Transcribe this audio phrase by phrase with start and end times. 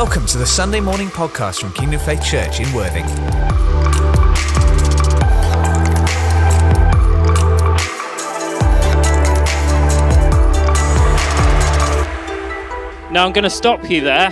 [0.00, 3.04] Welcome to the Sunday morning podcast from Kingdom Faith Church in Worthing.
[13.12, 14.28] Now I'm going to stop you there.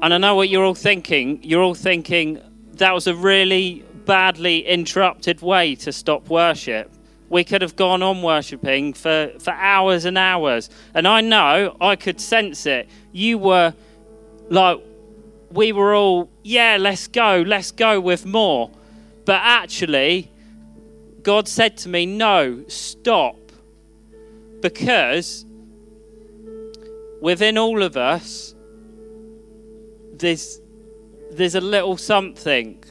[0.00, 1.42] And I know what you're all thinking.
[1.42, 2.40] You're all thinking
[2.76, 6.93] that was a really badly interrupted way to stop worship.
[7.34, 10.70] We could have gone on worshipping for, for hours and hours.
[10.94, 12.88] And I know I could sense it.
[13.10, 13.74] You were
[14.50, 14.78] like,
[15.50, 18.70] we were all, yeah, let's go, let's go with more.
[19.24, 20.30] But actually,
[21.24, 23.50] God said to me, no, stop.
[24.60, 25.44] Because
[27.20, 28.54] within all of us,
[30.12, 30.60] there's,
[31.32, 32.84] there's a little something.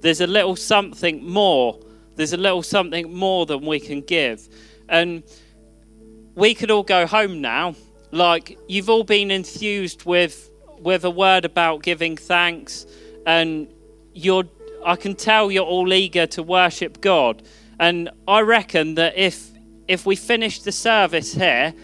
[0.00, 1.78] There's a little something more.
[2.16, 4.48] There's a little something more than we can give.
[4.88, 5.22] And
[6.34, 7.74] we could all go home now.
[8.10, 12.86] Like, you've all been enthused with, with a word about giving thanks.
[13.26, 13.72] And
[14.12, 14.44] you're,
[14.84, 17.42] I can tell you're all eager to worship God.
[17.80, 19.50] And I reckon that if,
[19.88, 21.74] if we finish the service here,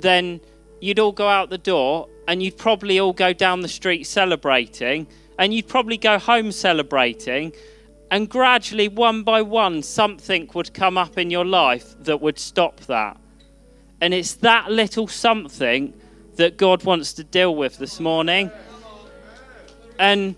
[0.00, 0.40] then
[0.80, 5.06] you'd all go out the door and you'd probably all go down the street celebrating
[5.38, 7.52] and you'd probably go home celebrating
[8.10, 12.80] and gradually one by one something would come up in your life that would stop
[12.82, 13.16] that
[14.00, 15.92] and it's that little something
[16.36, 18.50] that god wants to deal with this morning
[19.98, 20.36] and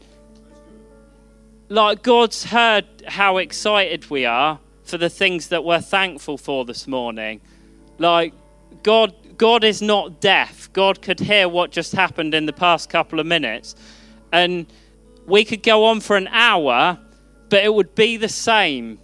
[1.69, 6.87] like god's heard how excited we are for the things that we're thankful for this
[6.87, 7.41] morning
[7.99, 8.33] like
[8.83, 10.71] god God is not deaf.
[10.73, 13.77] God could hear what just happened in the past couple of minutes.
[14.33, 14.67] And
[15.27, 16.99] we could go on for an hour,
[17.49, 18.99] but it would be the same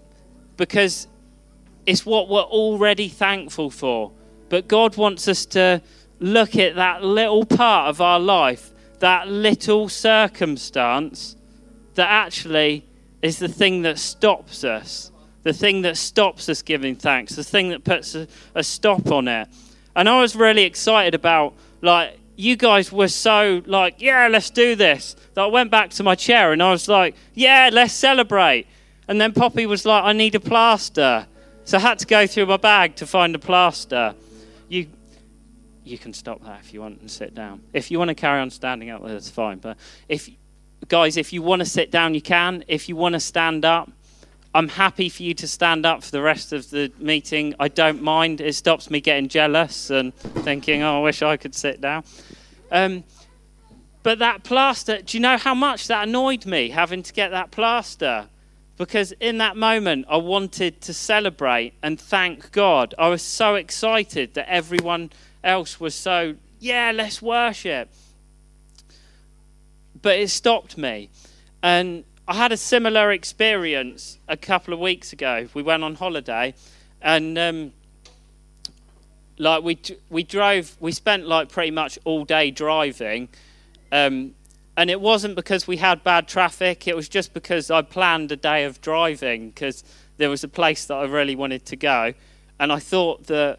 [0.57, 1.09] because
[1.87, 4.13] it's what we're already thankful for.
[4.49, 5.83] But God wants us to
[6.21, 11.37] look at that little part of our life, that little circumstance
[11.95, 12.85] that actually
[13.23, 15.11] is the thing that stops us,
[15.43, 19.29] the thing that stops us giving thanks, the thing that puts a, a stop on
[19.29, 19.49] it.
[19.97, 24.75] And I was really excited about, like, you guys were so, like, yeah, let's do
[24.75, 25.17] this.
[25.35, 28.67] That I went back to my chair and I was like, yeah, let's celebrate.
[29.07, 31.27] And then Poppy was like, I need a plaster.
[31.65, 34.15] So I had to go through my bag to find a plaster.
[34.69, 34.89] You,
[35.85, 37.63] you can stop that if you want and sit down.
[37.73, 39.59] If you want to carry on standing up, that's fine.
[39.59, 39.77] But
[40.09, 40.29] if,
[40.89, 42.65] guys, if you want to sit down, you can.
[42.69, 43.91] If you want to stand up,
[44.55, 47.57] I'm happy for you to stand up for the rest of the meeting.
[47.59, 48.41] I don't mind.
[48.41, 52.05] It stops me getting jealous and thinking, oh, I wish I could sit down.
[52.71, 53.03] Um,
[54.05, 57.51] but that plaster, do you know how much that annoyed me having to get that
[57.51, 58.29] plaster?
[58.77, 62.95] Because in that moment, I wanted to celebrate and thank God.
[62.97, 65.11] I was so excited that everyone
[65.43, 67.93] else was so, yeah, let's worship.
[70.01, 71.11] But it stopped me.
[71.63, 75.47] And I had a similar experience a couple of weeks ago.
[75.53, 76.55] We went on holiday,
[77.03, 77.73] and um,
[79.37, 83.29] like we we drove, we spent like pretty much all day driving,
[83.93, 84.35] um,
[84.75, 86.89] and it wasn't because we had bad traffic.
[86.89, 89.85] It was just because I planned a day of driving because
[90.17, 92.15] there was a place that I really wanted to go,
[92.59, 93.59] and I thought that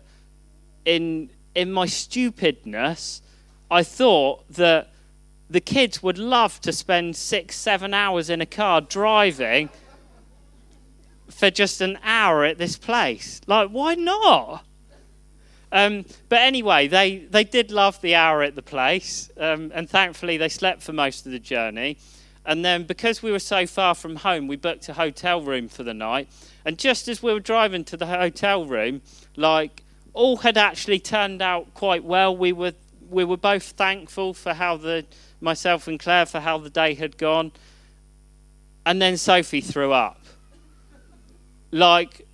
[0.85, 3.21] in in my stupidness,
[3.69, 4.89] I thought that
[5.49, 9.69] the kids would love to spend six, seven hours in a car driving
[11.29, 13.41] for just an hour at this place.
[13.47, 14.65] Like, why not?
[15.71, 20.37] Um, but anyway, they, they did love the hour at the place, um, and thankfully
[20.37, 21.97] they slept for most of the journey.
[22.45, 25.83] And then, because we were so far from home, we booked a hotel room for
[25.83, 26.29] the night.
[26.63, 29.01] And just as we were driving to the hotel room,
[29.35, 29.83] like
[30.13, 32.35] all had actually turned out quite well.
[32.35, 32.73] We were
[33.09, 35.05] we were both thankful for how the
[35.41, 37.51] myself and Claire for how the day had gone.
[38.85, 40.21] And then Sophie threw up.
[41.71, 42.25] Like,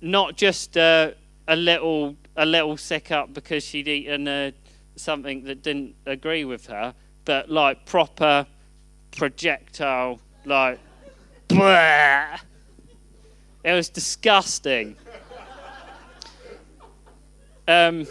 [0.00, 1.14] not just a,
[1.48, 4.50] little a little sick up because she'd eaten uh,
[4.96, 6.94] something that didn't agree with her,
[7.24, 8.46] but like proper
[9.16, 10.78] projectile, like,
[11.48, 12.38] bleh.
[13.62, 14.96] It was disgusting.
[17.68, 18.06] Um,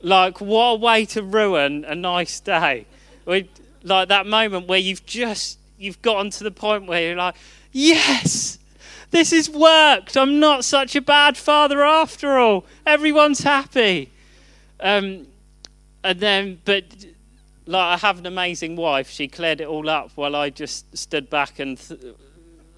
[0.00, 2.86] like, what a way to ruin a nice day
[3.26, 7.34] like that moment where you've just you've gotten to the point where you're like,
[7.72, 8.58] yes,
[9.10, 10.16] this has worked.
[10.16, 12.64] I'm not such a bad father after all.
[12.86, 14.10] Everyone's happy.
[14.80, 15.26] Um,
[16.04, 16.84] and then, but
[17.66, 19.10] like I have an amazing wife.
[19.10, 22.00] She cleared it all up while I just stood back and th-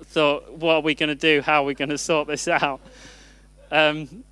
[0.05, 1.41] thought, what are we going to do?
[1.41, 2.81] How are we going to sort this out?
[3.71, 4.25] Um,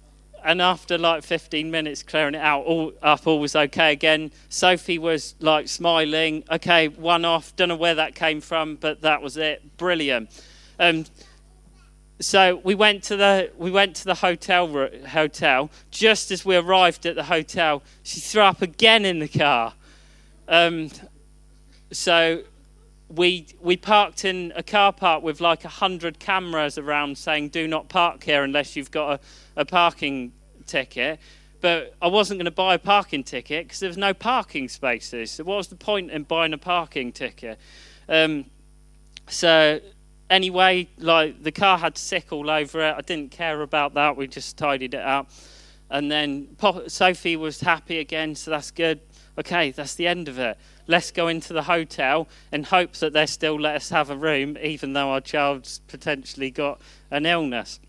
[0.45, 4.31] and after like 15 minutes clearing it out, all up, all was okay again.
[4.49, 6.45] Sophie was like smiling.
[6.51, 7.55] Okay, one off.
[7.57, 9.77] Don't know where that came from, but that was it.
[9.77, 10.31] Brilliant.
[10.79, 11.05] Um,
[12.21, 15.71] so we went to the we went to the hotel hotel.
[15.91, 19.75] Just as we arrived at the hotel, she threw up again in the car.
[20.49, 20.91] Um,
[21.91, 22.43] so
[23.09, 27.69] we we parked in a car park with like a hundred cameras around saying do
[27.69, 29.21] not park here unless you've got a,
[29.57, 30.33] a parking
[30.67, 31.19] ticket.
[31.61, 35.31] But I wasn't going to buy a parking ticket because there was no parking spaces.
[35.31, 37.59] So what was the point in buying a parking ticket?
[38.09, 38.47] Um,
[39.29, 39.81] so
[40.29, 42.95] anyway, like the car had sick all over it.
[42.97, 44.17] I didn't care about that.
[44.17, 45.31] We just tidied it up.
[45.89, 46.57] And then
[46.89, 49.01] Sophie was happy again, so that's good.
[49.39, 53.27] Okay, that's the end of it let's go into the hotel and hope that they
[53.27, 57.81] still let us have a room, even though our child's potentially got an illness.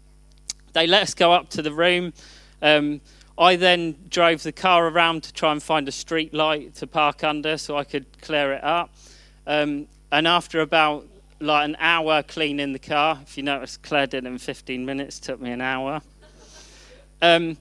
[0.73, 2.13] They let us go up to the room.
[2.61, 3.01] Um,
[3.37, 7.23] I then drove the car around to try and find a street light to park
[7.23, 8.93] under so I could clear it up.
[9.47, 11.07] Um, and after about
[11.39, 15.41] like an hour cleaning the car, if you notice, Claire did in 15 minutes, took
[15.41, 16.01] me an hour.
[17.21, 17.57] Um,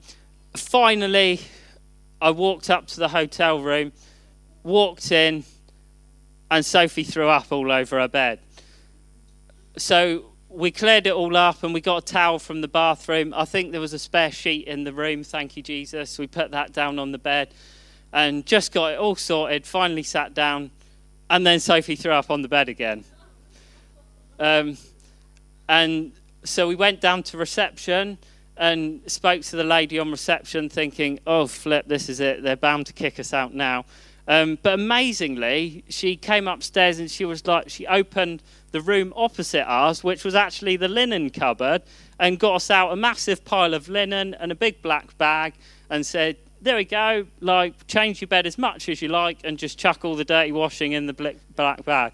[0.55, 1.41] finally,
[2.21, 3.91] I walked up to the hotel room
[4.63, 5.43] walked in,
[6.49, 8.39] and Sophie threw up all over her bed.
[9.77, 13.33] So we cleared it all up and we got a towel from the bathroom.
[13.35, 16.19] I think there was a spare sheet in the room, thank you, Jesus.
[16.19, 17.53] We put that down on the bed
[18.11, 20.69] and just got it all sorted, finally sat down,
[21.29, 23.03] and then Sophie threw up on the bed again.
[24.39, 24.77] Um,
[25.67, 26.11] and
[26.43, 28.19] so we went down to reception
[28.55, 32.43] and spoke to the lady on reception, thinking, oh, flip, this is it.
[32.43, 33.85] They're bound to kick us out now.
[34.27, 39.63] Um, but amazingly, she came upstairs and she was like, she opened the room opposite
[39.65, 41.83] ours, which was actually the linen cupboard,
[42.19, 45.53] and got us out a massive pile of linen and a big black bag
[45.89, 49.57] and said, There we go, like, change your bed as much as you like and
[49.57, 52.13] just chuck all the dirty washing in the black bag.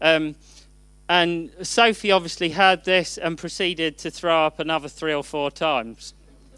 [0.00, 0.34] Um,
[1.08, 6.12] and Sophie obviously heard this and proceeded to throw up another three or four times.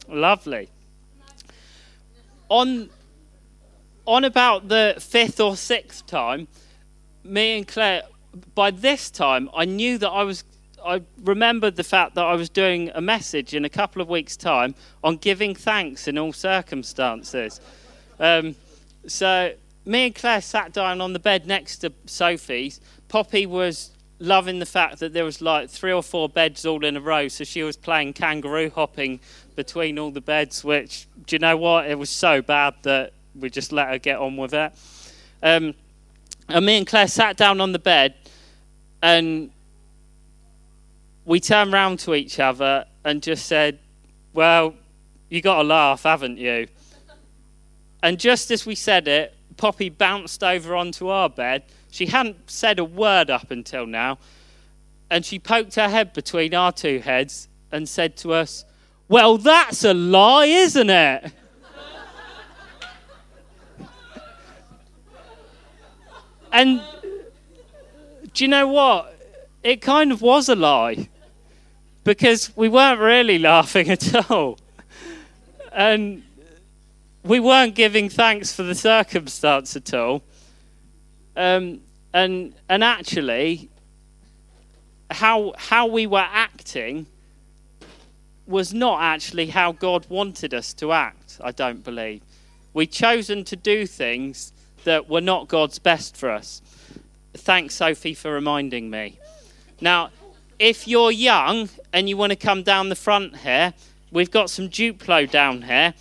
[0.09, 0.71] Lovely.
[2.49, 2.89] On
[4.07, 6.47] on about the fifth or sixth time,
[7.25, 8.03] me and Claire,
[8.55, 10.45] by this time, I knew that I was.
[10.85, 14.37] I remembered the fact that I was doing a message in a couple of weeks'
[14.37, 17.61] time on giving thanks in all circumstances.
[18.21, 18.55] Um,
[19.09, 19.53] so
[19.85, 22.81] me and Claire sat down on the bed next to Sophie's.
[23.09, 26.97] Poppy was loving the fact that there was like three or four beds all in
[26.97, 29.21] a row, so she was playing kangaroo hopping
[29.55, 30.63] between all the beds.
[30.63, 31.89] Which, do you know what?
[31.89, 34.73] It was so bad that we just let her get on with it.
[35.43, 35.75] Um,
[36.49, 38.15] and me and Claire sat down on the bed
[39.07, 39.53] and
[41.25, 43.79] we turned round to each other and just said,
[44.35, 44.75] Well,
[45.29, 46.67] you got to laugh, haven't you?
[48.03, 51.63] And just as we said it, Poppy bounced over onto our bed.
[51.93, 54.19] She hadn't said a word up until now.
[55.09, 58.65] And she poked her head between our two heads and said to us,
[59.07, 61.33] Well, that's a lie, isn't it?
[66.53, 66.81] And
[68.37, 69.19] do you know what?
[69.63, 71.09] It kind of was a lie
[72.05, 74.59] because we weren't really laughing at all.
[75.73, 76.23] And
[77.25, 80.23] we weren't giving thanks for the circumstance at all.
[81.35, 81.81] Um,
[82.13, 83.71] and, and actually,
[85.11, 87.07] how, how we were acting
[88.47, 92.21] was not actually how God wanted us to act, I don't believe.
[92.75, 94.53] We'd chosen to do things
[94.85, 96.61] that were not God's best for us.
[97.37, 99.19] Thanks, Sophie, for reminding me.
[99.81, 100.11] Now,
[100.59, 103.75] if you're young and you want to come down the front here,
[104.11, 105.95] we've got some Duplo down here.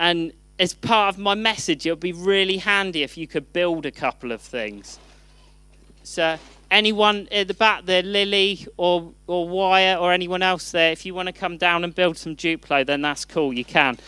[0.00, 3.86] And as part of my message, it would be really handy if you could build
[3.86, 4.98] a couple of things.
[6.02, 6.38] So,
[6.70, 11.14] anyone at the back there, Lily or, or Wyatt or anyone else there, if you
[11.14, 13.98] want to come down and build some Duplo, then that's cool, you can.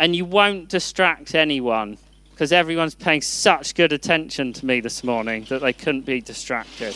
[0.00, 1.98] And you won't distract anyone
[2.38, 6.94] because everyone's paying such good attention to me this morning that they couldn't be distracted.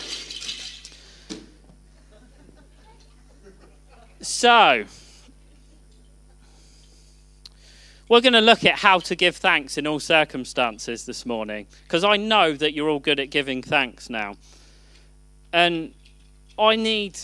[4.21, 4.85] So,
[8.09, 12.05] we're going to look at how to give thanks in all circumstances this morning because
[12.05, 14.37] I know that you're all good at giving thanks now.
[15.53, 15.93] And
[16.57, 17.19] I need,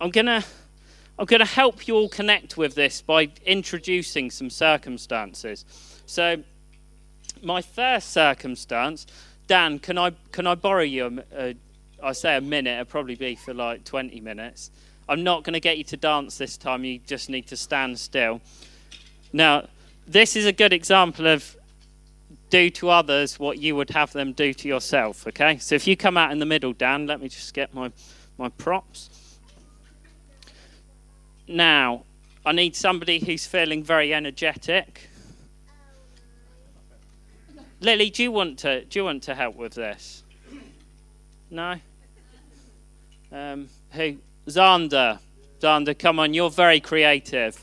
[0.00, 0.44] I'm going to.
[1.16, 5.64] I'm going to help you all connect with this by introducing some circumstances.
[6.06, 6.42] So,
[7.42, 9.06] my first circumstance,
[9.46, 11.22] Dan, can I can I borrow you?
[11.32, 11.54] A, a,
[12.02, 12.72] I say a minute.
[12.72, 14.70] It'll probably be for like 20 minutes.
[15.08, 16.84] I'm not going to get you to dance this time.
[16.84, 18.40] You just need to stand still.
[19.32, 19.68] Now,
[20.06, 21.56] this is a good example of
[22.50, 25.58] do to others what you would have them do to yourself, okay?
[25.58, 27.90] So if you come out in the middle, Dan, let me just get my,
[28.38, 29.10] my props.
[31.48, 32.04] Now,
[32.46, 35.08] I need somebody who's feeling very energetic.
[37.80, 40.22] Lily, do you want to do you want to help with this?
[41.50, 41.76] No.
[43.30, 44.16] Um, who?
[44.46, 45.18] Zander.
[45.60, 47.58] Zander, come on, you're very creative.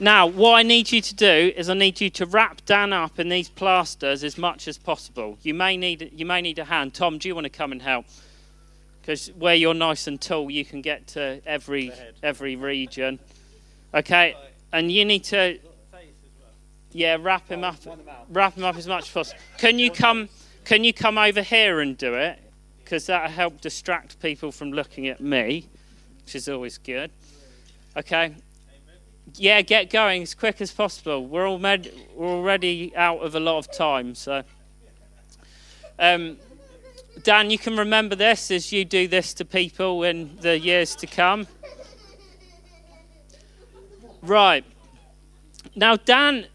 [0.00, 3.20] Now, what I need you to do is I need you to wrap Dan up
[3.20, 5.38] in these plasters as much as possible.
[5.42, 6.94] You may need you may need a hand.
[6.94, 8.06] Tom, do you want to come and help?
[9.00, 13.18] Because where you're nice and tall, you can get to every every region.
[13.94, 14.36] Okay,
[14.72, 15.58] and you need to
[16.92, 17.76] yeah wrap him up
[18.28, 19.40] wrap him up as much as possible.
[19.58, 20.28] Can you come
[20.64, 22.38] can you come over here and do it?
[22.82, 25.66] Because that'll help distract people from looking at me,
[26.24, 27.10] which is always good.
[27.96, 28.34] Okay,
[29.36, 31.26] yeah, get going as quick as possible.
[31.26, 34.14] We're already, we're already out of a lot of time.
[34.14, 34.42] So,
[35.98, 36.36] um,
[37.22, 41.06] Dan, you can remember this as you do this to people in the years to
[41.06, 41.46] come.
[44.24, 44.64] Right.
[45.76, 46.46] Now, Dan,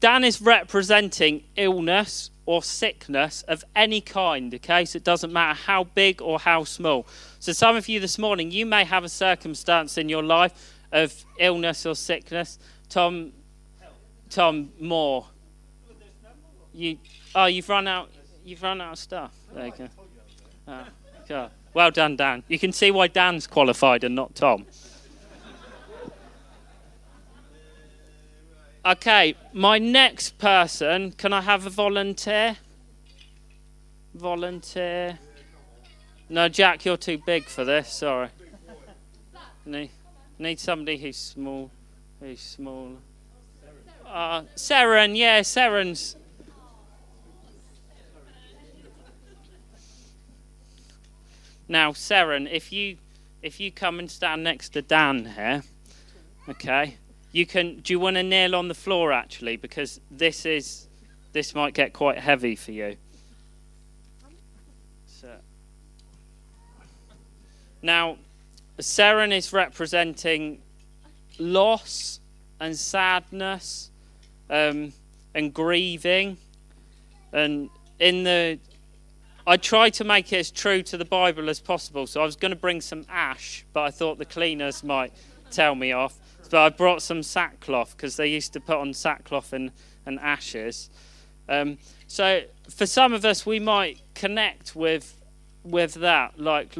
[0.00, 4.84] Dan is representing illness or sickness of any kind, okay?
[4.84, 7.06] So it doesn't matter how big or how small.
[7.40, 11.24] So, some of you this morning, you may have a circumstance in your life of
[11.38, 12.58] illness or sickness.
[12.88, 13.32] Tom,
[14.30, 15.26] Tom Moore.
[16.72, 16.98] You,
[17.34, 18.10] oh, you've run out.
[18.44, 19.34] You've run out of stuff.
[19.54, 19.88] There you go.
[20.68, 20.84] Oh,
[21.28, 21.50] God.
[21.74, 22.44] Well done, Dan.
[22.48, 24.66] You can see why Dan's qualified and not Tom.
[28.88, 31.12] Okay, my next person.
[31.12, 32.56] Can I have a volunteer?
[34.14, 35.18] Volunteer.
[36.30, 37.92] No, Jack, you're too big for this.
[37.92, 38.30] Sorry.
[39.66, 39.86] No.
[40.38, 41.70] Need somebody who's small,
[42.18, 42.96] who's small.
[44.06, 46.16] Uh, Seren, yeah, Seren's.
[51.68, 52.96] Now, Seren, if you
[53.42, 55.62] if you come and stand next to Dan here,
[56.48, 56.96] okay,
[57.32, 57.80] you can.
[57.80, 60.88] Do you want to kneel on the floor actually, because this is
[61.32, 62.96] this might get quite heavy for you.
[65.06, 65.28] So,
[67.82, 68.16] now,
[68.78, 70.60] Seren is representing
[71.38, 72.20] loss
[72.60, 73.90] and sadness
[74.50, 74.92] um,
[75.34, 76.38] and grieving.
[77.32, 78.58] And in the,
[79.46, 82.06] I tried to make it as true to the Bible as possible.
[82.06, 85.12] So I was going to bring some ash, but I thought the cleaners might
[85.50, 86.14] tell me off.
[86.50, 89.70] But I brought some sackcloth because they used to put on sackcloth and,
[90.06, 90.90] and ashes.
[91.48, 95.14] Um, so for some of us, we might connect with
[95.64, 96.38] with that.
[96.38, 96.74] Like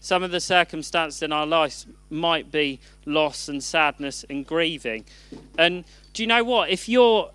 [0.00, 5.04] some of the circumstances in our lives might be loss and sadness and grieving.
[5.58, 6.70] And do you know what?
[6.70, 7.30] If you're,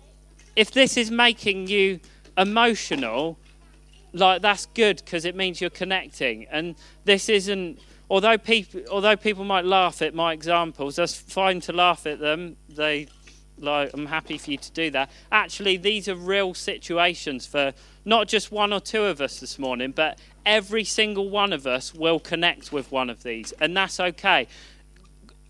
[0.56, 2.00] if this is making you
[2.36, 3.38] emotional,
[4.12, 6.46] like that's good because it means you're connecting.
[6.50, 7.80] And this isn't.
[8.10, 12.56] Although people, although people might laugh at my examples, that's fine to laugh at them.
[12.68, 13.06] They
[13.56, 15.10] like I'm happy for you to do that.
[15.30, 17.72] Actually, these are real situations for
[18.04, 21.94] not just one or two of us this morning, but every single one of us
[21.94, 24.48] will connect with one of these, and that's okay.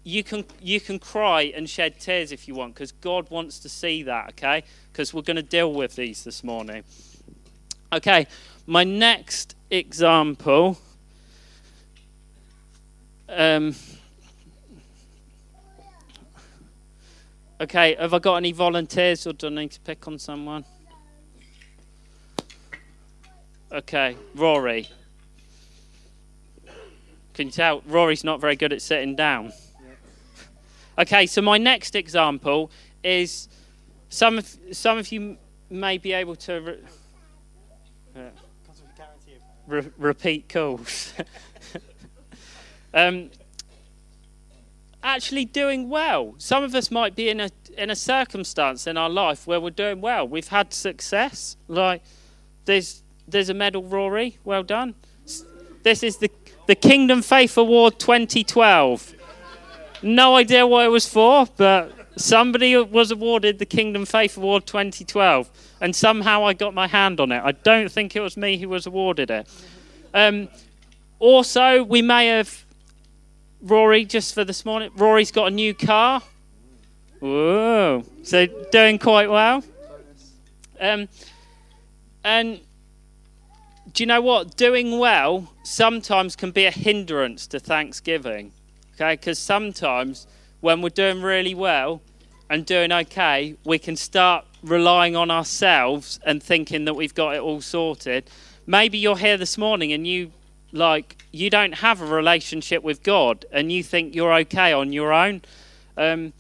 [0.05, 3.71] You can you can cry and shed tears if you want, because God wants to
[3.71, 4.31] see that.
[4.31, 6.85] Okay, because we're going to deal with these this morning.
[7.91, 8.27] Okay,
[8.67, 10.79] my next example.
[13.31, 13.75] Um,
[17.61, 20.65] Okay, have I got any volunteers or do I need to pick on someone?
[23.71, 24.89] Okay, Rory.
[27.35, 27.83] Can you tell?
[27.87, 29.53] Rory's not very good at sitting down.
[30.99, 32.71] Okay, so my next example
[33.05, 33.49] is
[34.09, 35.37] some of, some of you
[35.69, 36.79] may be able to re-
[38.17, 38.21] uh,
[39.67, 41.13] re- repeat calls.
[42.95, 43.31] um,
[45.03, 46.35] actually doing well.
[46.39, 49.71] Some of us might be in a in a circumstance in our life where we're
[49.71, 50.27] doing well.
[50.27, 51.57] We've had success.
[51.69, 52.03] Like
[52.65, 54.39] there's there's a medal, Rory.
[54.45, 54.95] Well done.
[55.83, 56.31] This is the
[56.67, 59.15] the Kingdom Faith Award 2012.
[60.03, 65.51] No idea what it was for, but somebody was awarded the Kingdom Faith Award 2012,
[65.81, 67.43] and somehow I got my hand on it.
[67.43, 69.49] I don't think it was me who was awarded it.
[70.15, 70.49] Um,
[71.19, 72.65] also, we may have
[73.63, 76.23] Rory, just for this morning, Rory's got a new car.
[77.21, 78.05] Whoa.
[78.23, 79.63] So doing quite well.
[80.81, 81.09] Um,
[82.25, 82.61] and
[83.93, 84.57] do you know what?
[84.57, 88.53] Doing well sometimes can be a hindrance to Thanksgiving.
[88.95, 90.27] Okay, because sometimes
[90.61, 92.01] when we're doing really well
[92.49, 97.41] and doing okay, we can start relying on ourselves and thinking that we've got it
[97.41, 98.31] all sorted.
[98.67, 100.33] Maybe you're here this morning and you
[100.73, 105.13] like you don't have a relationship with God and you think you're okay on your
[105.13, 105.43] own.
[105.97, 106.33] Um,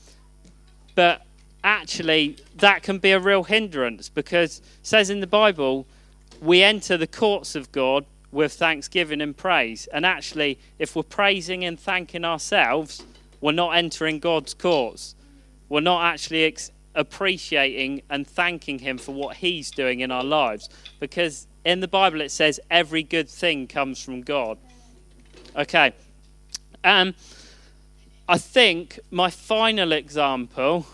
[0.94, 1.22] but
[1.62, 5.86] actually, that can be a real hindrance because says in the Bible,
[6.40, 9.86] we enter the courts of God with thanksgiving and praise.
[9.88, 13.02] And actually, if we're praising and thanking ourselves,
[13.40, 15.14] we're not entering God's courts.
[15.68, 20.68] We're not actually ex- appreciating and thanking Him for what He's doing in our lives.
[20.98, 24.58] Because in the Bible it says every good thing comes from God.
[25.56, 25.92] Okay.
[26.84, 27.14] Um,
[28.28, 30.86] I think my final example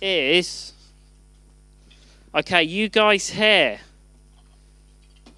[0.00, 0.72] is
[2.34, 3.80] okay, you guys here.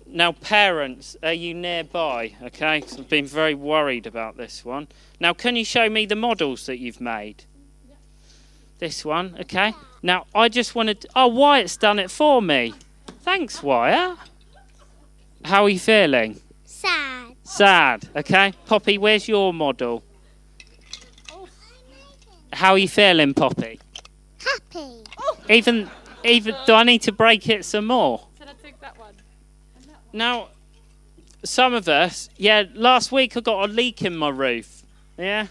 [0.07, 2.35] Now, parents, are you nearby?
[2.43, 4.89] Okay, because I've been very worried about this one.
[5.19, 7.45] Now, can you show me the models that you've made?
[8.79, 9.73] This one, okay.
[10.03, 11.07] Now, I just wanted.
[11.17, 12.75] Oh, Wyatt's done it for me.
[13.23, 14.19] Thanks, Wyatt.
[15.45, 16.41] How are you feeling?
[16.65, 17.37] Sad.
[17.45, 18.53] Sad, okay.
[18.67, 20.03] Poppy, where's your model?
[22.53, 23.81] How are you feeling, Poppy?
[24.39, 25.05] Happy.
[25.49, 25.89] Even,
[26.25, 28.27] even, do I need to break it some more?
[28.39, 29.15] Should I take that one?
[30.13, 30.49] Now,
[31.45, 34.83] some of us, yeah, last week I got a leak in my roof.
[35.17, 35.47] Yeah?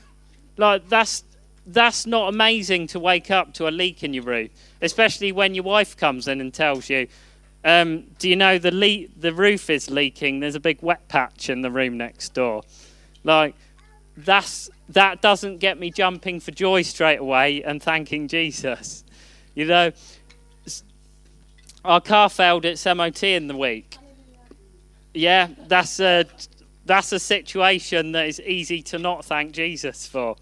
[0.58, 1.24] Like, that's
[1.66, 4.50] that's not amazing to wake up to a leak in your roof,
[4.82, 7.08] especially when your wife comes in and tells you,
[7.63, 10.39] um, "Do you know the le- the roof is leaking?
[10.39, 12.63] There's a big wet patch in the room next door."
[13.24, 13.56] Like,
[14.18, 19.03] that's that doesn't get me jumping for joy straight away and thanking Jesus.
[19.56, 19.91] You know,
[21.84, 23.98] our car failed its MOT in the week.
[25.13, 26.25] Yeah, that's a
[26.86, 30.36] that's a situation that is easy to not thank Jesus for.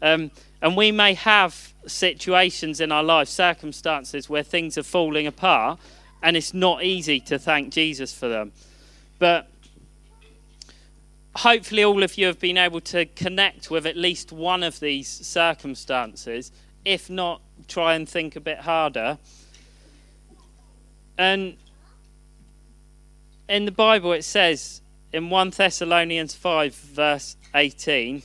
[0.00, 0.30] Um,
[0.62, 5.78] and we may have situations in our life, circumstances where things are falling apart,
[6.24, 8.50] and it's not easy to thank Jesus for them.
[9.18, 9.46] But
[11.36, 15.06] hopefully, all of you have been able to connect with at least one of these
[15.06, 16.50] circumstances.
[16.82, 19.18] If not, try and think a bit harder.
[21.18, 21.58] And
[23.46, 24.80] in the Bible, it says
[25.12, 28.22] in 1 Thessalonians 5, verse 18.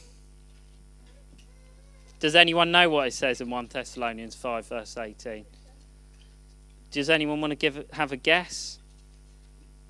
[2.22, 5.46] Does anyone know what it says in 1 Thessalonians 5, verse 18?
[6.92, 8.80] Does anyone want to give have a guess?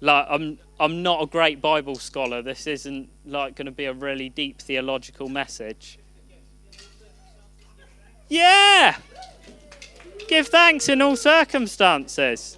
[0.02, 2.42] Like, I'm I'm not a great Bible scholar.
[2.42, 6.00] This isn't like going to be a really deep theological message.
[8.30, 8.96] Yeah.
[10.28, 12.58] Give thanks in all circumstances.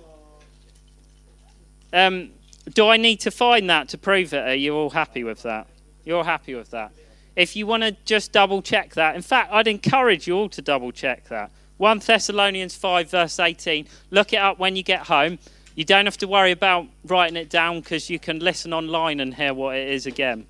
[1.93, 2.32] Um,
[2.73, 4.47] do I need to find that to prove it?
[4.47, 5.67] Are you all happy with that?
[6.04, 6.91] You're happy with that?
[7.36, 10.62] If you want to just double check that, in fact, I'd encourage you all to
[10.62, 11.51] double check that.
[11.81, 13.87] 1 Thessalonians 5, verse 18.
[14.11, 15.39] Look it up when you get home.
[15.73, 19.33] You don't have to worry about writing it down because you can listen online and
[19.33, 20.45] hear what it is again.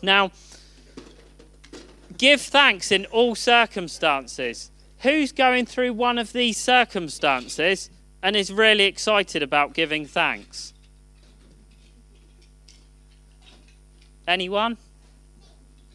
[0.00, 0.32] Now,
[2.16, 4.70] give thanks in all circumstances.
[5.00, 7.90] Who's going through one of these circumstances
[8.22, 10.72] and is really excited about giving thanks?
[14.26, 14.78] Anyone?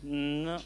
[0.03, 0.59] No.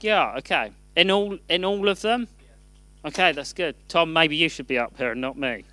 [0.00, 0.72] Yeah, okay.
[0.96, 2.28] In all in all of them?
[3.04, 3.74] Okay, that's good.
[3.88, 5.64] Tom, maybe you should be up here and not me.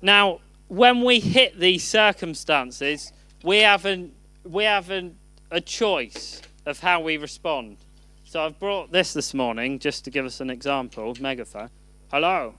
[0.00, 4.12] now, when we hit these circumstances, we haven't
[4.44, 5.16] we have an,
[5.50, 7.76] a choice of how we respond.
[8.24, 11.14] So I've brought this this morning just to give us an example.
[11.20, 11.70] Megaphone.
[12.10, 12.54] Hello.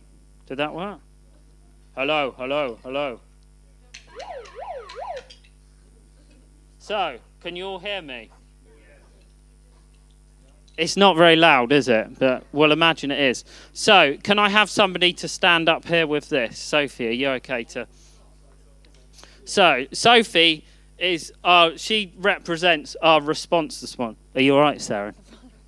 [0.45, 0.99] Did that work?
[1.95, 3.19] Hello, hello, hello.
[6.79, 8.29] So, can you all hear me?
[10.77, 12.17] It's not very loud, is it?
[12.17, 13.45] But we'll imagine it is.
[13.73, 16.57] So, can I have somebody to stand up here with this?
[16.57, 17.87] Sophie, are you okay to?
[19.45, 20.65] So, Sophie
[20.97, 24.17] is our, she represents our response this morning.
[24.35, 25.13] Are you all right, Sarah?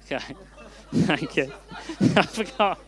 [0.06, 0.24] Okay.
[0.94, 1.52] Thank you.
[2.16, 2.80] I forgot.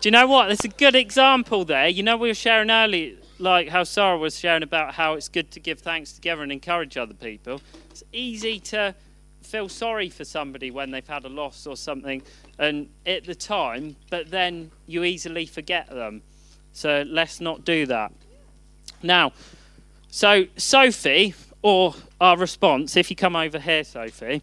[0.00, 0.46] Do you know what?
[0.46, 1.88] There's a good example there.
[1.88, 5.50] You know, we were sharing earlier, like how Sarah was sharing about how it's good
[5.52, 7.60] to give thanks together and encourage other people.
[7.90, 8.94] It's easy to
[9.42, 12.22] feel sorry for somebody when they've had a loss or something
[12.58, 16.22] and at the time, but then you easily forget them.
[16.72, 18.12] So let's not do that.
[19.02, 19.32] Now,
[20.08, 24.42] so Sophie, or our response, if you come over here, Sophie,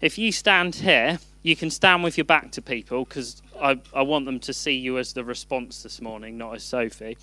[0.00, 4.02] if you stand here, you can stand with your back to people because I, I
[4.02, 7.16] want them to see you as the response this morning, not as Sophie.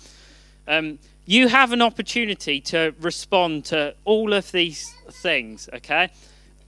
[0.66, 6.10] Um, you have an opportunity to respond to all of these things, okay?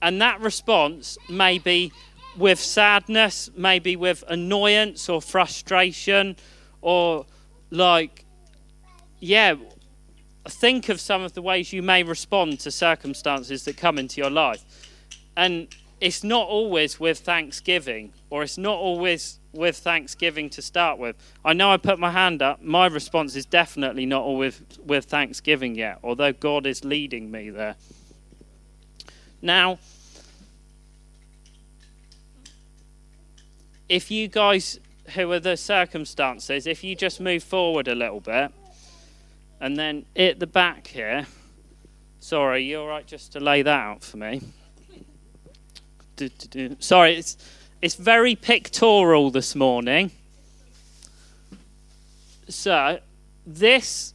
[0.03, 1.93] And that response may be
[2.37, 6.37] with sadness, maybe with annoyance or frustration,
[6.81, 7.27] or
[7.71, 8.25] like,
[9.19, 9.55] yeah,
[10.49, 14.31] think of some of the ways you may respond to circumstances that come into your
[14.31, 14.65] life.
[15.37, 15.69] And
[16.01, 21.17] it's not always with thanksgiving, or it's not always with thanksgiving to start with.
[21.45, 22.63] I know I put my hand up.
[22.63, 27.77] My response is definitely not always with thanksgiving yet, although God is leading me there.
[29.43, 29.79] Now,
[33.89, 34.79] if you guys
[35.15, 38.53] who are the circumstances, if you just move forward a little bit,
[39.61, 41.27] and then at the back here,
[42.21, 44.41] sorry, you're right just to lay that out for me.
[46.79, 47.37] Sorry, it's,
[47.83, 50.11] it's very pictorial this morning.
[52.49, 53.01] So,
[53.47, 54.15] this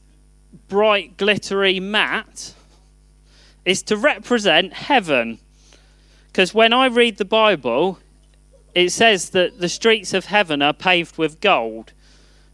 [0.68, 2.55] bright, glittery mat
[3.66, 5.40] is to represent heaven.
[6.28, 8.00] Because when I read the Bible,
[8.74, 11.94] it says that the streets of heaven are paved with gold.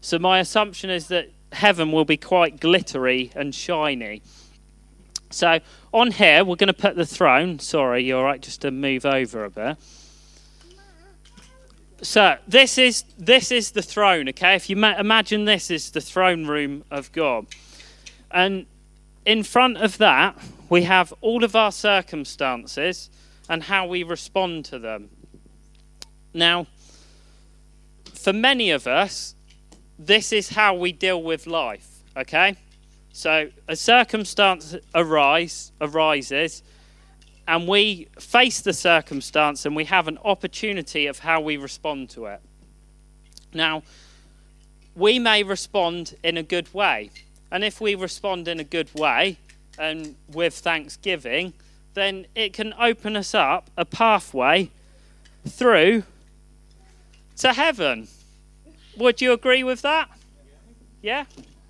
[0.00, 4.22] So, my assumption is that heaven will be quite glittery and shiny.
[5.32, 5.60] So
[5.92, 7.58] on here, we're going to put the throne.
[7.58, 9.76] Sorry, you're right, just to move over a bit.
[12.02, 14.28] So this is this is the throne.
[14.30, 17.46] Okay, if you ma- imagine this is the throne room of God,
[18.30, 18.66] and
[19.24, 20.36] in front of that
[20.72, 23.10] we have all of our circumstances
[23.46, 25.10] and how we respond to them.
[26.32, 26.66] Now,
[28.14, 29.34] for many of us,
[29.98, 32.56] this is how we deal with life, okay?
[33.12, 36.62] So a circumstance arise, arises,
[37.46, 42.24] and we face the circumstance and we have an opportunity of how we respond to
[42.24, 42.40] it.
[43.52, 43.82] Now,
[44.96, 47.10] we may respond in a good way.
[47.50, 49.36] And if we respond in a good way
[49.78, 51.52] and with thanksgiving,
[51.94, 54.70] then it can open us up a pathway
[55.46, 56.04] through
[57.36, 58.08] to heaven.
[58.96, 60.08] Would you agree with that?
[61.00, 61.24] Yeah?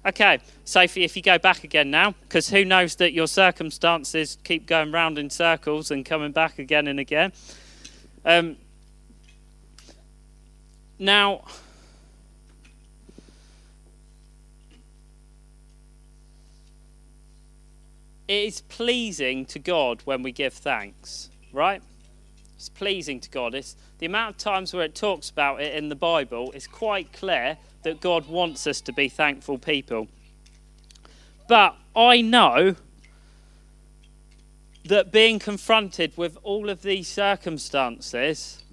[0.04, 4.66] Okay, Sophie, if you go back again now, because who knows that your circumstances keep
[4.66, 7.32] going round in circles and coming back again and again.
[8.24, 8.56] Um,
[10.98, 11.44] now,
[18.32, 21.82] it is pleasing to God when we give thanks, right?
[22.56, 23.54] It's pleasing to God.
[23.54, 27.12] It's the amount of times where it talks about it in the Bible is quite
[27.12, 30.08] clear that God wants us to be thankful people.
[31.46, 32.76] But I know
[34.86, 38.64] that being confronted with all of these circumstances,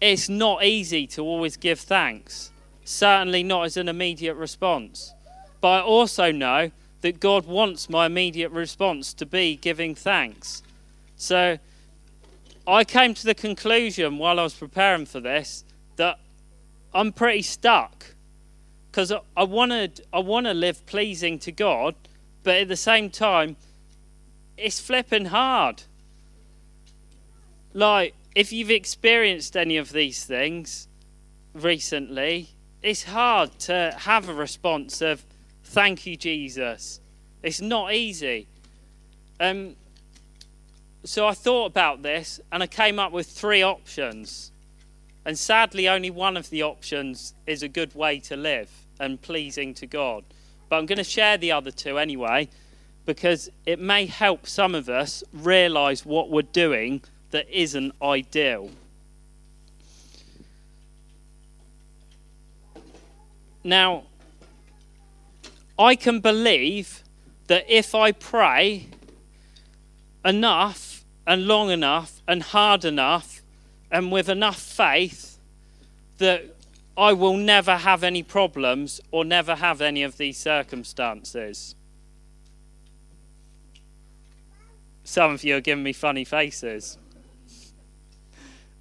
[0.00, 2.50] it's not easy to always give thanks.
[2.84, 5.12] Certainly not as an immediate response.
[5.60, 10.62] But I also know that God wants my immediate response to be giving thanks.
[11.16, 11.58] So
[12.66, 15.64] I came to the conclusion while I was preparing for this
[15.96, 16.18] that
[16.92, 18.14] I'm pretty stuck
[18.90, 21.94] because I wanted I want to live pleasing to God,
[22.42, 23.56] but at the same time,
[24.56, 25.82] it's flipping hard.
[27.72, 30.88] Like if you've experienced any of these things
[31.54, 32.50] recently,
[32.82, 35.24] it's hard to have a response of
[35.70, 37.00] "Thank you, Jesus."
[37.42, 38.48] It's not easy.
[39.38, 39.76] Um,
[41.04, 44.52] so I thought about this and I came up with three options.
[45.24, 49.72] And sadly, only one of the options is a good way to live and pleasing
[49.74, 50.24] to God.
[50.68, 52.48] But I'm going to share the other two anyway
[53.06, 58.70] because it may help some of us realize what we're doing that isn't ideal.
[63.64, 64.04] Now,
[65.80, 67.02] I can believe
[67.46, 68.88] that if I pray
[70.22, 73.40] enough and long enough and hard enough
[73.90, 75.38] and with enough faith
[76.18, 76.54] that
[76.98, 81.74] I will never have any problems or never have any of these circumstances.
[85.02, 86.98] Some of you are giving me funny faces.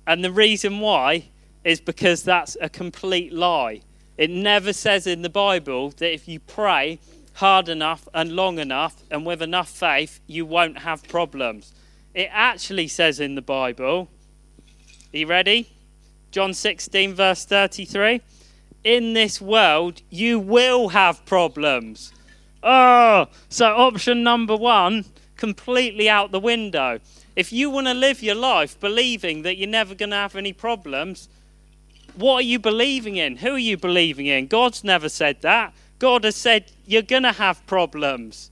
[0.05, 1.29] And the reason why
[1.63, 3.83] is because that's a complete lie.
[4.19, 6.99] It never says in the Bible that if you pray
[7.35, 11.73] hard enough and long enough and with enough faith, you won't have problems.
[12.13, 14.09] It actually says in the Bible,
[15.13, 15.69] are you ready?
[16.31, 18.19] John 16, verse 33.
[18.83, 22.11] In this world, you will have problems.
[22.61, 25.05] Oh, so option number one
[25.37, 26.99] completely out the window.
[27.37, 30.51] If you want to live your life believing that you're never going to have any
[30.51, 31.29] problems,
[32.15, 33.37] what are you believing in?
[33.37, 34.47] Who are you believing in?
[34.47, 35.73] God's never said that.
[35.99, 38.51] God has said you're going to have problems.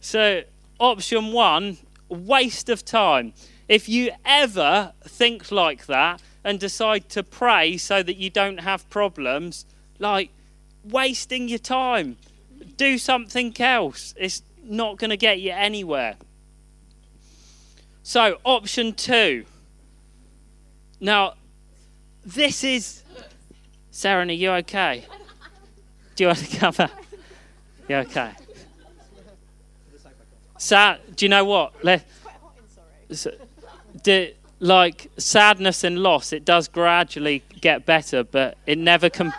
[0.00, 0.42] So,
[0.78, 3.32] option one, waste of time.
[3.68, 8.88] If you ever think like that and decide to pray so that you don't have
[8.88, 9.66] problems,
[9.98, 10.30] like
[10.84, 12.16] wasting your time,
[12.76, 14.14] do something else.
[14.16, 16.16] It's not going to get you anywhere.
[18.02, 19.44] So, option two.
[21.00, 21.34] Now,
[22.34, 23.02] this is.
[23.90, 25.04] Sarah, are you okay?
[26.14, 26.90] Do you want to cover?
[27.88, 28.32] You okay?
[30.58, 31.00] Sad.
[31.16, 31.72] Do you know what?
[31.84, 32.04] Let,
[34.02, 39.34] do, like sadness and loss, it does gradually get better, but it never com-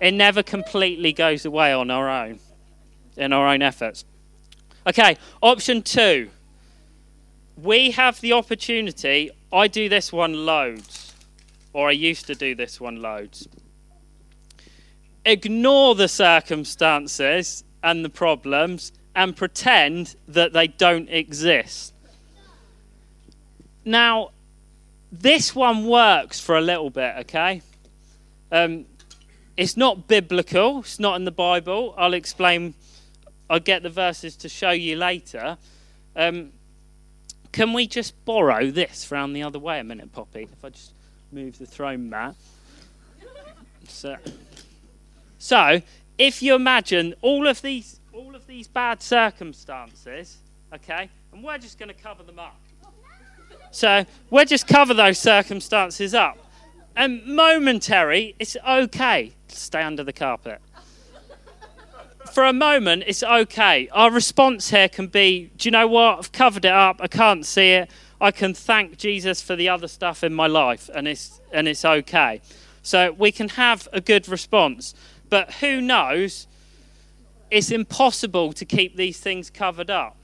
[0.00, 2.40] it never completely goes away on our own,
[3.16, 4.04] in our own efforts.
[4.86, 6.30] Okay, option two.
[7.62, 9.30] We have the opportunity.
[9.52, 11.09] I do this one loads,
[11.72, 13.48] or I used to do this one loads.
[15.24, 21.92] Ignore the circumstances and the problems and pretend that they don't exist.
[23.84, 24.30] Now,
[25.10, 27.62] this one works for a little bit, okay?
[28.52, 28.86] Um,
[29.56, 31.94] it's not biblical, it's not in the Bible.
[31.98, 32.74] I'll explain,
[33.48, 35.58] I'll get the verses to show you later.
[36.14, 36.52] Um,
[37.52, 40.48] can we just borrow this round the other way a minute, Poppy?
[40.52, 40.92] If I just
[41.32, 42.34] move the throne mat.
[43.88, 44.16] So,
[45.38, 45.82] so
[46.18, 50.38] if you imagine all of these all of these bad circumstances,
[50.74, 52.60] okay, and we're just going to cover them up.
[53.70, 56.38] So we'll just cover those circumstances up.
[56.96, 60.60] And momentary, it's okay to stay under the carpet.
[62.32, 63.88] For a moment, it's okay.
[63.92, 66.18] Our response here can be do you know what?
[66.18, 67.00] I've covered it up.
[67.00, 67.90] I can't see it.
[68.20, 71.84] I can thank Jesus for the other stuff in my life, and it's, and it's
[71.84, 72.40] okay.
[72.82, 74.94] So we can have a good response.
[75.28, 76.46] But who knows?
[77.50, 80.16] It's impossible to keep these things covered up.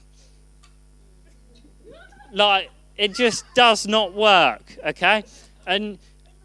[2.32, 5.24] Like, it just does not work, okay?
[5.66, 5.98] And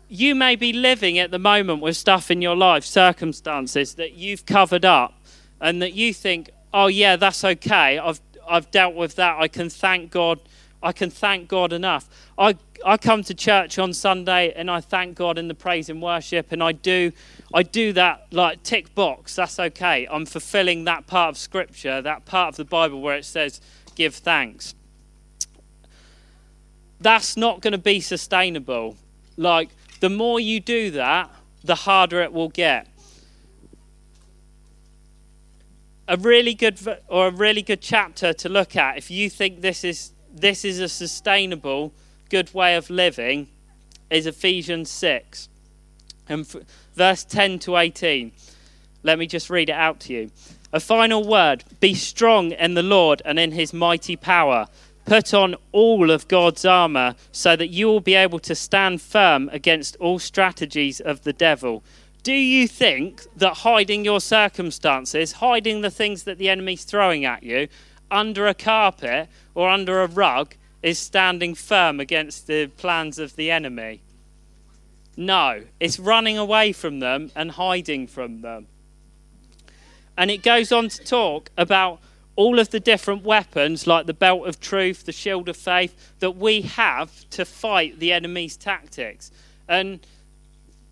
[0.09, 4.45] you may be living at the moment with stuff in your life, circumstances that you've
[4.45, 5.13] covered up,
[5.59, 7.97] and that you think, oh, yeah, that's okay.
[7.97, 9.39] I've, I've dealt with that.
[9.39, 10.39] I can thank God.
[10.83, 12.09] I can thank God enough.
[12.37, 16.01] I, I come to church on Sunday and I thank God in the praise and
[16.01, 17.11] worship, and I do,
[17.53, 19.35] I do that like tick box.
[19.35, 20.07] That's okay.
[20.09, 23.61] I'm fulfilling that part of Scripture, that part of the Bible where it says,
[23.95, 24.75] give thanks
[27.01, 28.95] that's not going to be sustainable.
[29.35, 31.29] Like, the more you do that,
[31.63, 32.87] the harder it will get.
[36.07, 39.83] A really good or a really good chapter to look at if you think this
[39.83, 41.93] is this is a sustainable
[42.29, 43.47] good way of living
[44.09, 45.49] is Ephesians 6
[46.27, 46.63] and f-
[46.95, 48.31] verse 10 to 18.
[49.03, 50.31] Let me just read it out to you.
[50.73, 54.67] A final word Be strong in the Lord and in his mighty power.
[55.05, 59.49] Put on all of God's armor so that you will be able to stand firm
[59.51, 61.83] against all strategies of the devil.
[62.23, 67.41] Do you think that hiding your circumstances, hiding the things that the enemy's throwing at
[67.41, 67.67] you
[68.11, 73.49] under a carpet or under a rug, is standing firm against the plans of the
[73.49, 74.01] enemy?
[75.15, 78.67] No, it's running away from them and hiding from them.
[80.17, 81.99] And it goes on to talk about
[82.35, 86.31] all of the different weapons, like the belt of truth, the shield of faith, that
[86.31, 89.31] we have to fight the enemy's tactics.
[89.67, 89.99] And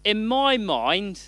[0.03, 1.21] in my mind,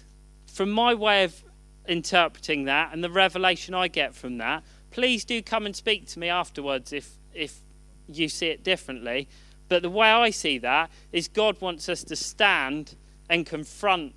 [0.46, 1.44] from my way of
[1.88, 6.20] interpreting that and the revelation I get from that, please do come and speak to
[6.20, 7.60] me afterwards if, if
[8.08, 9.28] you see it differently.
[9.70, 12.96] But the way I see that is God wants us to stand
[13.30, 14.14] and confront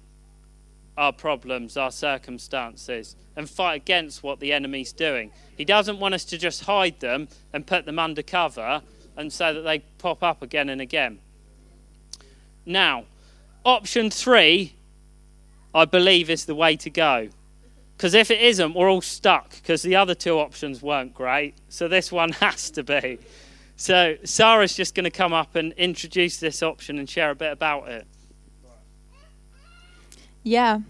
[0.96, 5.32] our problems, our circumstances, and fight against what the enemy's doing.
[5.56, 8.82] He doesn't want us to just hide them and put them under cover
[9.16, 11.20] and so that they pop up again and again.
[12.66, 13.04] Now,
[13.64, 14.74] option three,
[15.74, 17.28] I believe, is the way to go.
[18.04, 21.54] Because if it isn't, we're all stuck because the other two options weren't great.
[21.70, 23.18] So this one has to be.
[23.76, 27.50] So Sarah's just going to come up and introduce this option and share a bit
[27.50, 28.06] about it.
[30.42, 30.80] Yeah.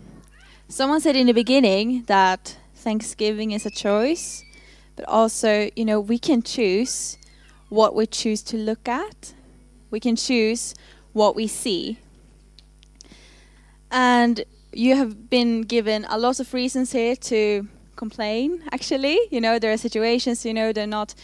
[0.68, 4.42] Someone said in the beginning that Thanksgiving is a choice,
[4.96, 7.16] but also, you know, we can choose
[7.68, 9.34] what we choose to look at.
[9.88, 10.74] We can choose
[11.12, 12.00] what we see.
[13.92, 14.44] And
[14.76, 19.18] you have been given a lot of reasons here to complain, actually.
[19.30, 21.14] You know, there are situations, you know, they're not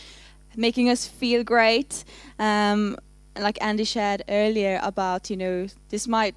[0.57, 2.05] making us feel great.
[2.39, 2.97] Um,
[3.39, 6.35] like Andy shared earlier about, you know, this might,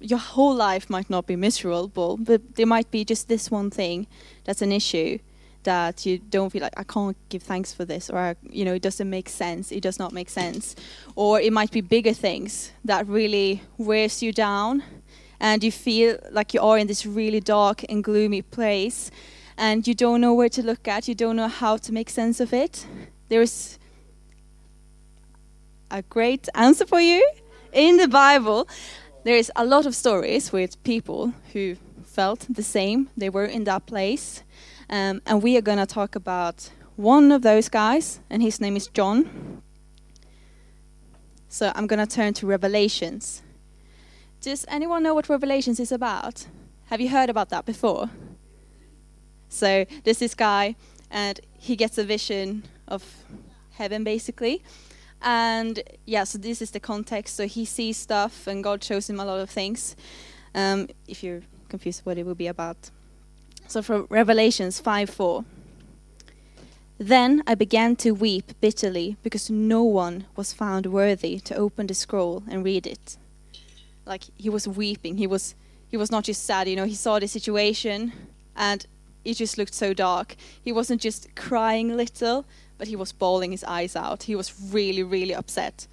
[0.00, 4.06] your whole life might not be miserable, but there might be just this one thing
[4.44, 5.18] that's an issue
[5.64, 8.82] that you don't feel like I can't give thanks for this, or you know, it
[8.82, 9.70] doesn't make sense.
[9.70, 10.74] It does not make sense,
[11.14, 14.82] or it might be bigger things that really wears you down,
[15.42, 19.10] and you feel like you are in this really dark and gloomy place,
[19.58, 21.06] and you don't know where to look at.
[21.06, 22.86] You don't know how to make sense of it.
[23.28, 23.78] There is
[25.90, 27.28] a great answer for you
[27.72, 28.66] in the Bible.
[29.24, 33.10] There is a lot of stories with people who felt the same.
[33.16, 34.42] They were in that place
[34.92, 38.76] um, and we are going to talk about one of those guys, and his name
[38.76, 39.62] is John.
[41.48, 43.42] So I'm going to turn to Revelations.
[44.42, 46.46] Does anyone know what Revelations is about?
[46.86, 48.10] Have you heard about that before?
[49.48, 50.74] So there's this guy,
[51.12, 53.04] and he gets a vision of
[53.74, 54.64] heaven, basically.
[55.22, 57.36] And yeah, so this is the context.
[57.36, 59.94] So he sees stuff, and God shows him a lot of things.
[60.56, 62.90] Um, if you're confused what it will be about.
[63.68, 65.44] So from Revelations 5 4.
[66.98, 71.94] Then I began to weep bitterly because no one was found worthy to open the
[71.94, 73.18] scroll and read it.
[74.12, 75.16] Like he was weeping.
[75.16, 75.54] He was
[75.88, 78.12] he was not just sad, you know, he saw the situation
[78.54, 78.86] and
[79.24, 80.36] it just looked so dark.
[80.62, 82.44] He wasn't just crying little,
[82.76, 84.24] but he was bawling his eyes out.
[84.24, 85.86] He was really, really upset.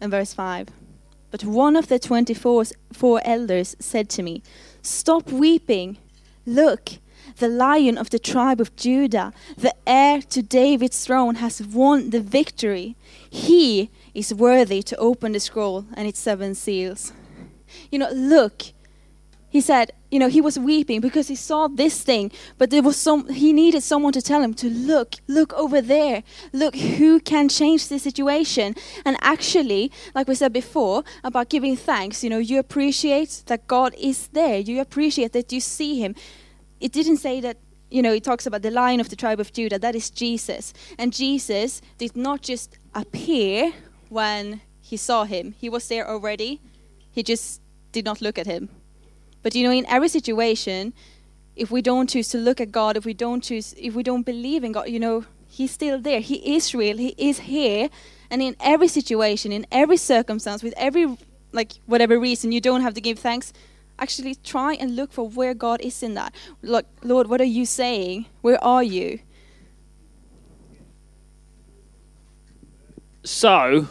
[0.00, 0.68] And verse 5
[1.30, 4.42] But one of the 24 four elders said to me,
[4.80, 5.98] Stop weeping.
[6.46, 6.92] Look,
[7.36, 12.20] the lion of the tribe of Judah, the heir to David's throne, has won the
[12.20, 12.96] victory.
[13.28, 17.12] He is worthy to open the scroll and its seven seals.
[17.90, 18.62] You know, look,
[19.50, 22.96] he said, you know, he was weeping because he saw this thing, but there was
[22.96, 27.48] some, he needed someone to tell him to look, look over there, look who can
[27.48, 28.74] change the situation.
[29.06, 33.94] And actually, like we said before about giving thanks, you know, you appreciate that God
[33.98, 36.14] is there, you appreciate that you see him.
[36.80, 37.56] It didn't say that,
[37.90, 40.74] you know, it talks about the lion of the tribe of Judah, that is Jesus.
[40.98, 43.72] And Jesus did not just appear
[44.10, 46.60] when he saw him, he was there already,
[47.10, 47.60] he just
[47.92, 48.68] did not look at him
[49.42, 50.92] but you know, in every situation,
[51.56, 54.24] if we don't choose to look at God, if we don't choose, if we don't
[54.24, 56.20] believe in God, you know, He's still there.
[56.20, 56.98] He is real.
[56.98, 57.88] He is here.
[58.30, 61.16] And in every situation, in every circumstance, with every
[61.52, 63.52] like whatever reason, you don't have to give thanks.
[63.98, 66.34] Actually, try and look for where God is in that.
[66.60, 68.26] Look, Lord, what are you saying?
[68.42, 69.20] Where are you?
[73.24, 73.88] So,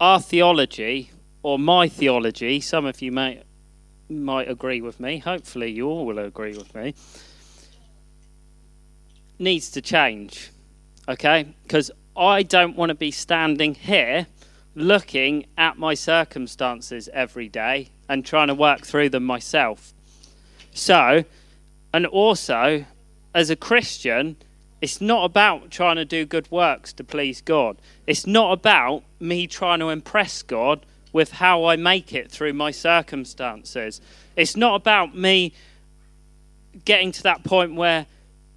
[0.00, 1.10] our theology,
[1.42, 3.42] or my theology, some of you may
[4.10, 6.94] might agree with me, hopefully you all will agree with me,
[9.38, 10.50] needs to change.
[11.08, 11.54] Okay?
[11.62, 14.26] Because I don't want to be standing here
[14.74, 19.92] looking at my circumstances every day and trying to work through them myself.
[20.72, 21.24] So,
[21.92, 22.84] and also,
[23.34, 24.36] as a Christian,
[24.84, 27.78] it's not about trying to do good works to please God.
[28.06, 32.70] It's not about me trying to impress God with how I make it through my
[32.70, 34.02] circumstances.
[34.36, 35.54] It's not about me
[36.84, 38.04] getting to that point where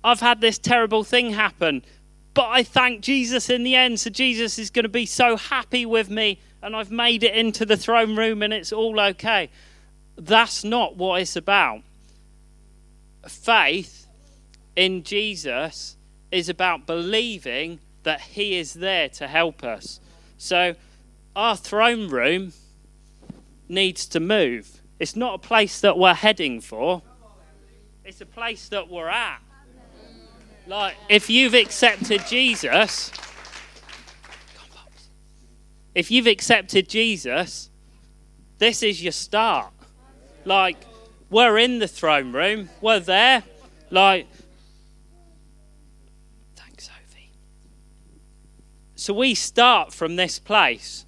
[0.03, 1.85] I've had this terrible thing happen,
[2.33, 4.01] but I thank Jesus in the end.
[4.01, 7.65] So Jesus is going to be so happy with me, and I've made it into
[7.65, 9.49] the throne room and it's all okay.
[10.17, 11.83] That's not what it's about.
[13.25, 14.07] Faith
[14.75, 15.96] in Jesus
[16.31, 19.99] is about believing that He is there to help us.
[20.37, 20.75] So,
[21.35, 22.53] our throne room
[23.69, 24.81] needs to move.
[24.99, 27.01] It's not a place that we're heading for,
[28.03, 29.41] it's a place that we're at.
[30.65, 33.11] Like, if you've accepted Jesus,
[35.95, 37.69] if you've accepted Jesus,
[38.57, 39.71] this is your start.
[40.45, 40.77] Like,
[41.29, 43.43] we're in the throne room, we're there.
[43.89, 44.27] Like,
[46.55, 47.31] thanks, Sophie.
[48.97, 51.05] So we start from this place.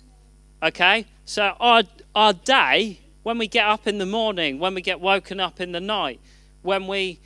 [0.62, 1.08] Okay?
[1.26, 1.84] So our,
[2.14, 5.72] our day, when we get up in the morning, when we get woken up in
[5.72, 6.20] the night,
[6.62, 7.20] when we,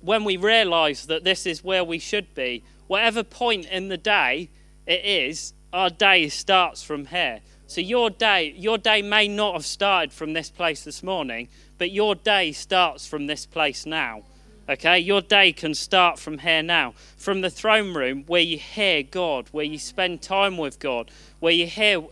[0.00, 4.50] when we realize that this is where we should be, whatever point in the day
[4.86, 7.40] it is, our day starts from here.
[7.66, 11.48] So your day, your day may not have started from this place this morning,
[11.78, 14.24] but your day starts from this place now.
[14.70, 19.02] Okay, your day can start from here now, from the throne room where you hear
[19.02, 21.10] God, where you spend time with God,
[21.40, 22.04] where you hear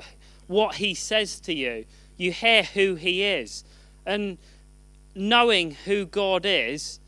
[0.48, 1.84] what he says to you.
[2.16, 3.62] You hear who he is.
[4.04, 4.38] And
[5.14, 6.98] knowing who God is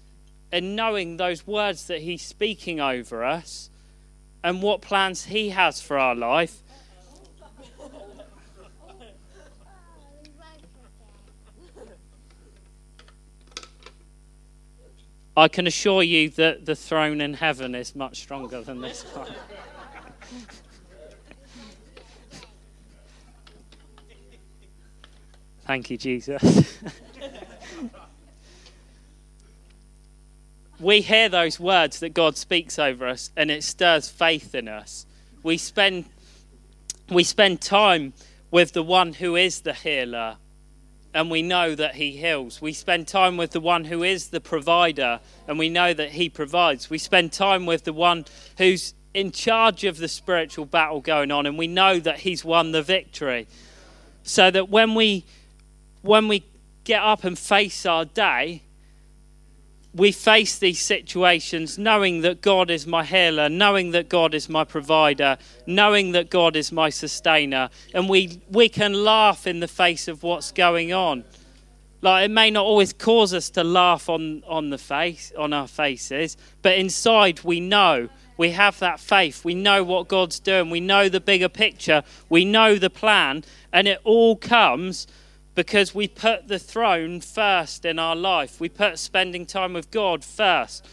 [0.53, 3.71] and knowing those words that he's speaking over us
[4.43, 6.63] and what plans He has for our life.
[15.41, 19.33] I can assure you that the throne in heaven is much stronger than this one.
[25.67, 26.79] Thank you, Jesus.
[30.79, 35.07] we hear those words that God speaks over us and it stirs faith in us.
[35.43, 36.05] We spend
[37.09, 38.13] we spend time
[38.51, 40.37] with the one who is the healer
[41.13, 42.63] and we know that he heals.
[42.63, 46.29] We spend time with the one who is the provider and we know that he
[46.29, 46.89] provides.
[46.89, 48.27] We spend time with the one
[48.59, 52.73] who's in charge of the spiritual battle going on and we know that he's won
[52.73, 53.49] the victory.
[54.23, 55.25] So that when we
[56.03, 56.45] when we
[56.85, 58.63] get up and face our day,
[59.95, 64.65] we face these situations knowing that God is my healer, knowing that God is my
[64.65, 65.37] provider,
[65.67, 70.23] knowing that God is my sustainer, and we, we can laugh in the face of
[70.23, 71.25] what's going on.
[72.03, 75.69] Like it may not always cause us to laugh on, on the face on our
[75.69, 79.45] faces, but inside we know we have that faith.
[79.45, 80.71] We know what God's doing.
[80.71, 82.03] We know the bigger picture.
[82.31, 85.07] We know the plan, and it all comes
[85.55, 88.61] because we put the throne first in our life.
[88.61, 90.87] We put spending time with God first.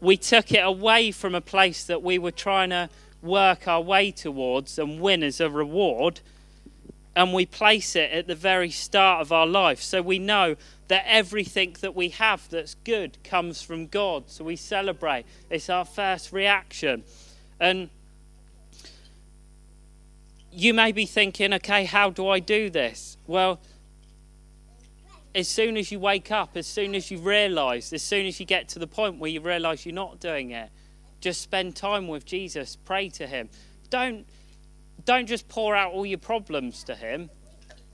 [0.00, 2.88] We took it away from a place that we were trying to
[3.22, 6.20] work our way towards and win as a reward,
[7.14, 9.82] and we place it at the very start of our life.
[9.82, 10.56] So we know
[10.88, 14.24] that everything that we have that's good comes from God.
[14.30, 15.24] So we celebrate.
[15.50, 17.04] It's our first reaction.
[17.60, 17.90] And
[20.50, 23.18] you may be thinking, okay, how do I do this?
[23.26, 23.60] Well,
[25.34, 28.46] as soon as you wake up, as soon as you realize, as soon as you
[28.46, 30.70] get to the point where you realize you're not doing it,
[31.20, 33.48] just spend time with Jesus, pray to him.
[33.90, 34.26] Don't
[35.04, 37.30] don't just pour out all your problems to him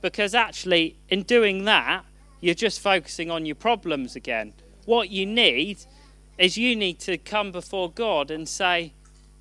[0.03, 2.05] because actually in doing that,
[2.41, 4.53] you're just focusing on your problems again.
[4.87, 5.79] What you need
[6.37, 8.93] is you need to come before God and say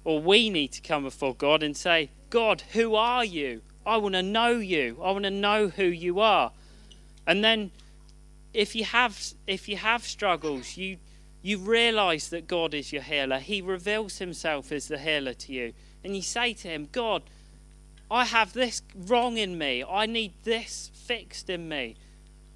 [0.04, 3.62] or we need to come before God and say, God, who are you?
[3.86, 5.00] I want to know you.
[5.04, 6.52] I want to know who you are.
[7.28, 7.72] And then
[8.56, 10.97] if you have if you have struggles, you
[11.41, 13.38] you realize that God is your healer.
[13.38, 15.74] He reveals himself as the healer to you.
[16.03, 17.22] And you say to him, God,
[18.10, 19.84] I have this wrong in me.
[19.84, 21.97] I need this fixed in me.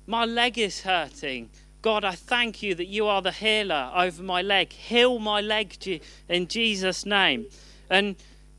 [0.07, 1.51] My leg is hurting.
[1.83, 4.73] God, I thank you that you are the healer over my leg.
[4.73, 7.45] Heal my leg in Jesus' name.
[7.91, 8.15] And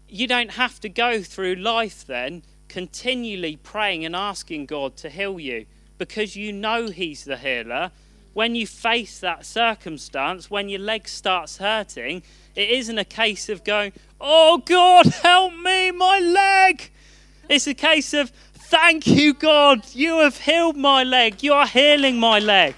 [0.08, 5.40] you don't have to go through life then continually praying and asking God to heal
[5.40, 5.66] you
[6.00, 7.90] because you know He's the healer,
[8.32, 12.22] when you face that circumstance, when your leg starts hurting,
[12.56, 16.90] it isn't a case of going, Oh God, help me, my leg.
[17.50, 21.42] It's a case of, Thank you, God, you have healed my leg.
[21.42, 22.76] You are healing my leg.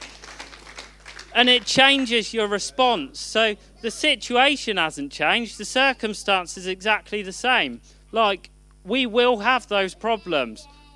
[1.32, 3.20] And it changes your response.
[3.20, 7.82] So the situation hasn't changed, the circumstance is exactly the same.
[8.10, 8.50] Like,
[8.84, 10.66] we will have those problems